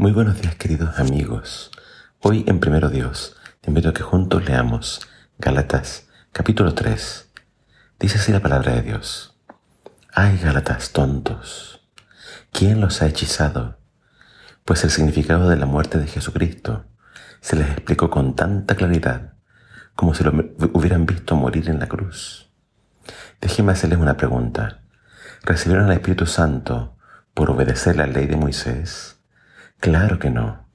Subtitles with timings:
[0.00, 1.72] Muy buenos días queridos amigos.
[2.20, 5.00] Hoy en Primero Dios te invito a que juntos leamos
[5.38, 7.28] Gálatas capítulo 3.
[7.98, 9.36] Dice así la palabra de Dios.
[10.14, 11.82] Ay Gálatas tontos,
[12.52, 13.80] ¿quién los ha hechizado?
[14.64, 16.84] Pues el significado de la muerte de Jesucristo
[17.40, 19.32] se les explicó con tanta claridad
[19.96, 20.30] como si lo
[20.74, 22.52] hubieran visto morir en la cruz.
[23.40, 24.80] Déjenme hacerles una pregunta.
[25.42, 26.96] ¿Recibieron al Espíritu Santo
[27.34, 29.17] por obedecer la ley de Moisés?
[29.80, 30.68] Claro que no.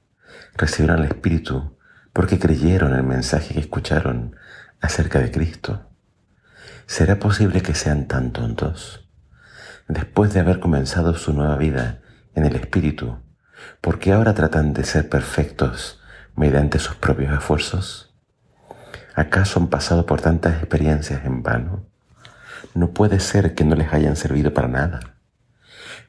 [0.56, 1.76] Recibieron al Espíritu
[2.14, 4.36] porque creyeron el mensaje que escucharon
[4.80, 5.90] acerca de Cristo.
[6.86, 9.06] ¿Será posible que sean tan tontos?
[9.88, 12.00] Después de haber comenzado su nueva vida
[12.34, 13.18] en el Espíritu,
[13.82, 16.00] ¿por qué ahora tratan de ser perfectos
[16.34, 18.14] mediante sus propios esfuerzos?
[19.14, 21.86] ¿Acaso han pasado por tantas experiencias en vano?
[22.74, 25.00] No puede ser que no les hayan servido para nada.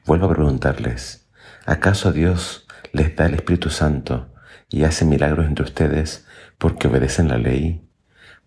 [0.06, 1.28] Vuelvo a preguntarles,
[1.66, 2.65] ¿acaso Dios
[2.96, 4.32] les da el Espíritu Santo
[4.70, 6.26] y hace milagros entre ustedes
[6.56, 7.86] porque obedecen la ley?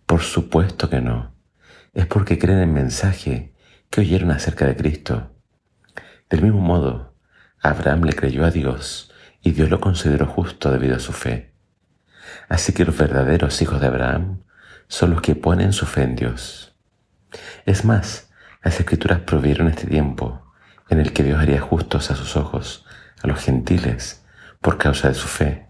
[0.07, 1.35] Por supuesto que no.
[1.93, 3.53] Es porque creen el mensaje
[3.91, 5.35] que oyeron acerca de Cristo.
[6.29, 7.15] Del mismo modo,
[7.61, 11.53] Abraham le creyó a Dios y Dios lo consideró justo debido a su fe.
[12.47, 14.43] Así que los verdaderos hijos de Abraham
[14.87, 16.75] son los que ponen su fe en Dios.
[17.67, 18.31] Es más,
[18.63, 20.41] las escrituras provieron este tiempo
[20.89, 22.85] en el que Dios haría justos a sus ojos
[23.21, 24.19] a los gentiles
[24.61, 25.67] por causa de su fe.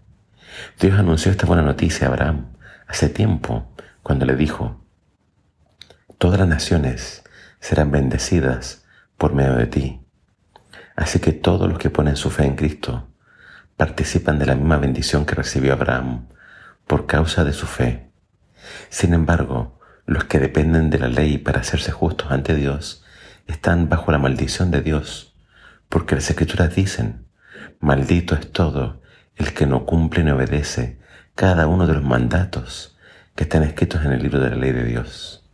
[0.80, 2.52] Dios anunció esta buena noticia a Abraham
[2.86, 4.84] hace tiempo cuando le dijo,
[6.18, 7.22] Todas las naciones
[7.60, 8.84] serán bendecidas
[9.16, 10.00] por medio de ti.
[10.96, 13.08] Así que todos los que ponen su fe en Cristo
[13.76, 16.28] participan de la misma bendición que recibió Abraham
[16.86, 18.10] por causa de su fe.
[18.90, 23.04] Sin embargo, los que dependen de la ley para hacerse justos ante Dios
[23.46, 25.34] están bajo la maldición de Dios,
[25.88, 27.26] porque las escrituras dicen,
[27.80, 29.00] Maldito es todo
[29.36, 30.98] el que no cumple ni obedece
[31.34, 32.98] cada uno de los mandatos
[33.34, 35.48] que están escritos en el libro de la ley de Dios.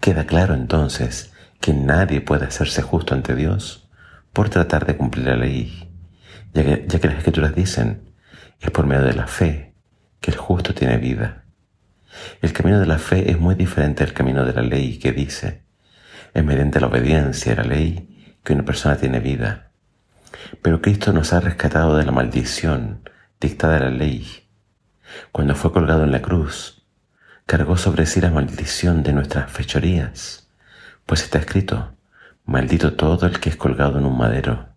[0.00, 3.88] Queda claro entonces que nadie puede hacerse justo ante Dios
[4.32, 5.90] por tratar de cumplir la ley,
[6.54, 8.12] ya que, ya que las escrituras dicen,
[8.60, 9.74] es por medio de la fe
[10.20, 11.44] que el justo tiene vida.
[12.42, 15.62] El camino de la fe es muy diferente al camino de la ley que dice,
[16.34, 19.67] es mediante la obediencia a la ley que una persona tiene vida.
[20.62, 23.08] Pero Cristo nos ha rescatado de la maldición
[23.40, 24.48] dictada la ley.
[25.32, 26.82] Cuando fue colgado en la cruz,
[27.46, 30.48] cargó sobre sí la maldición de nuestras fechorías,
[31.06, 31.94] pues está escrito,
[32.44, 34.68] maldito todo el que es colgado en un madero.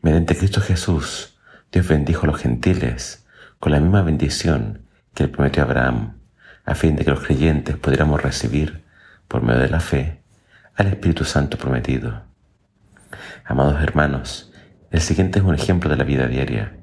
[0.00, 1.38] Mediante Cristo Jesús,
[1.72, 3.26] Dios bendijo a los gentiles
[3.58, 6.18] con la misma bendición que le prometió a Abraham,
[6.64, 8.84] a fin de que los creyentes pudiéramos recibir,
[9.26, 10.22] por medio de la fe,
[10.76, 12.22] al Espíritu Santo prometido.
[13.44, 14.51] Amados hermanos,
[14.92, 16.76] el siguiente es un ejemplo de la vida diaria.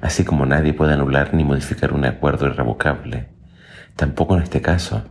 [0.00, 3.30] Así como nadie puede anular ni modificar un acuerdo irrevocable,
[3.96, 5.04] tampoco en este caso.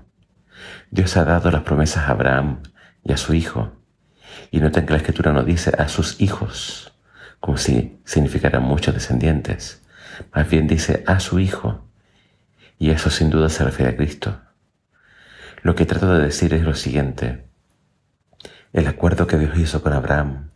[0.90, 2.63] Dios ha dado las promesas a Abraham
[3.03, 3.74] y a su hijo.
[4.50, 6.94] Y noten que la escritura no dice a sus hijos,
[7.41, 9.84] como si significaran muchos descendientes.
[10.34, 11.86] Más bien dice a su hijo.
[12.80, 14.40] Y eso sin duda se refiere a Cristo.
[15.63, 17.50] Lo que trato de decir es lo siguiente.
[18.72, 20.52] El acuerdo que Dios hizo con Abraham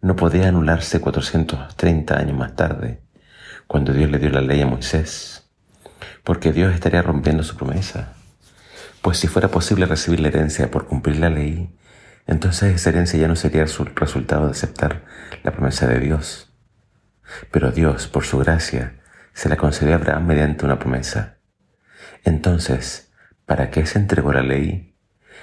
[0.00, 3.00] no podía anularse 430 años más tarde,
[3.66, 5.48] cuando Dios le dio la ley a Moisés,
[6.22, 8.14] porque Dios estaría rompiendo su promesa.
[9.02, 11.74] Pues si fuera posible recibir la herencia por cumplir la ley,
[12.26, 15.04] entonces esa herencia ya no sería el resultado de aceptar
[15.42, 16.52] la promesa de Dios.
[17.50, 19.00] Pero Dios, por su gracia,
[19.32, 21.38] se la concedió a Abraham mediante una promesa.
[22.24, 23.12] Entonces,
[23.44, 24.96] ¿para qué se entregó la ley?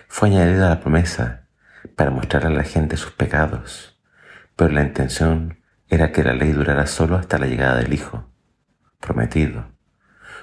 [0.08, 1.48] Fue añadida la promesa
[1.96, 3.93] para mostrar a la gente sus pecados
[4.56, 5.60] pero la intención
[5.90, 8.30] era que la ley durara solo hasta la llegada del Hijo,
[9.00, 9.66] prometido.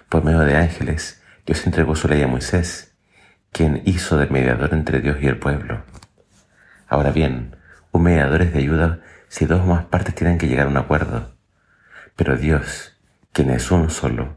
[0.08, 2.96] Por medio de ángeles, Dios entregó su ley a Moisés,
[3.52, 5.82] quien hizo de mediador entre Dios y el pueblo.
[6.88, 7.56] Ahora bien,
[7.92, 10.76] un mediador es de ayuda si dos o más partes tienen que llegar a un
[10.76, 11.36] acuerdo.
[12.16, 12.96] Pero Dios,
[13.32, 14.36] quien es uno solo,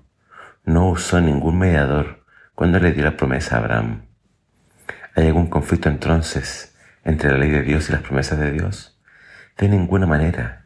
[0.64, 2.24] no usó ningún mediador
[2.56, 4.06] cuando le dio la promesa a Abraham.
[5.16, 8.93] ¿Hay algún conflicto entonces entre la ley de Dios y las promesas de Dios?
[9.58, 10.66] De ninguna manera.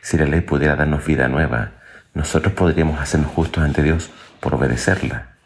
[0.00, 1.72] Si la ley pudiera darnos vida nueva,
[2.14, 4.10] nosotros podríamos hacernos justos ante Dios
[4.40, 5.36] por obedecerla.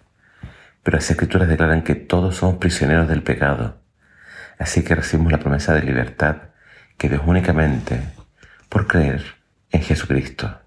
[0.82, 3.82] Pero las escrituras declaran que todos somos prisioneros del pecado.
[4.58, 6.36] Así que recibimos la promesa de libertad
[6.96, 8.00] que Dios únicamente
[8.69, 9.22] por creer
[9.70, 10.58] en Jesucristo.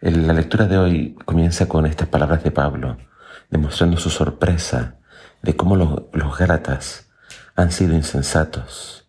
[0.00, 2.96] La lectura de hoy comienza con estas palabras de Pablo,
[3.50, 4.96] demostrando su sorpresa
[5.42, 7.10] de cómo los, los Gálatas
[7.54, 9.01] han sido insensatos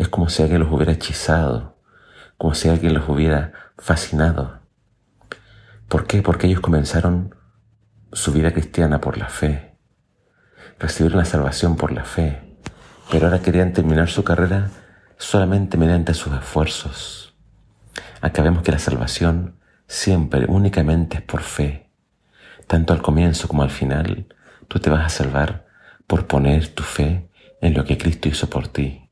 [0.00, 1.76] es como si alguien los hubiera hechizado,
[2.38, 4.60] como si alguien los hubiera fascinado.
[5.88, 6.22] ¿Por qué?
[6.22, 7.34] Porque ellos comenzaron
[8.10, 9.76] su vida cristiana por la fe,
[10.78, 12.56] recibieron la salvación por la fe,
[13.10, 14.70] pero ahora querían terminar su carrera
[15.18, 17.34] solamente mediante sus esfuerzos.
[18.22, 21.90] Acá vemos que la salvación siempre, únicamente es por fe.
[22.66, 24.34] Tanto al comienzo como al final,
[24.66, 25.66] tú te vas a salvar
[26.06, 27.28] por poner tu fe
[27.60, 29.09] en lo que Cristo hizo por ti.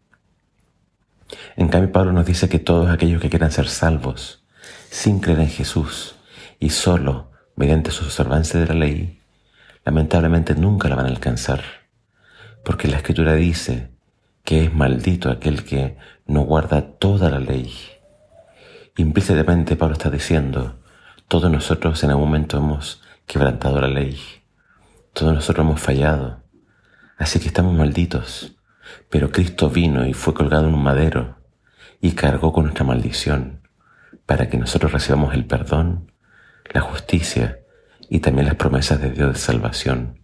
[1.56, 4.44] En cambio, Pablo nos dice que todos aquellos que quieran ser salvos,
[4.90, 6.16] sin creer en Jesús
[6.58, 9.20] y solo mediante su observancia de la ley,
[9.84, 11.62] lamentablemente nunca la van a alcanzar,
[12.64, 13.90] porque la Escritura dice
[14.44, 15.96] que es maldito aquel que
[16.26, 17.74] no guarda toda la ley.
[18.96, 20.78] Implícitamente Pablo está diciendo,
[21.28, 24.18] todos nosotros en algún momento hemos quebrantado la ley,
[25.12, 26.42] todos nosotros hemos fallado,
[27.16, 28.57] así que estamos malditos.
[29.08, 31.38] Pero Cristo vino y fue colgado en un madero
[32.00, 33.62] y cargó con nuestra maldición
[34.26, 36.12] para que nosotros recibamos el perdón,
[36.72, 37.60] la justicia
[38.08, 40.20] y también las promesas de Dios de salvación.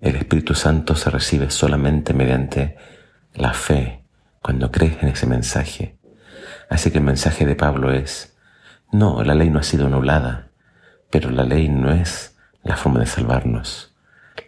[0.00, 2.76] El Espíritu Santo se recibe solamente mediante
[3.34, 4.04] la fe
[4.40, 5.98] cuando crees en ese mensaje.
[6.68, 8.36] Así que el mensaje de Pablo es,
[8.92, 10.50] no, la ley no ha sido anulada,
[11.10, 13.94] pero la ley no es la forma de salvarnos.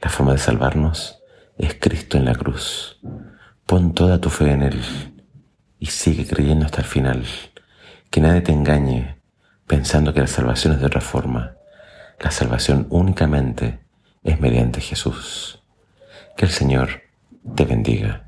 [0.02, 1.22] La forma de salvarnos
[1.58, 3.00] es Cristo en la cruz.
[3.66, 4.80] Pon toda tu fe en Él
[5.80, 7.24] y sigue creyendo hasta el final.
[8.10, 9.18] Que nadie te engañe
[9.66, 11.56] pensando que la salvación es de otra forma.
[12.20, 13.80] La salvación únicamente
[14.22, 15.64] es mediante Jesús.
[16.36, 17.02] Que el Señor
[17.56, 18.25] te bendiga.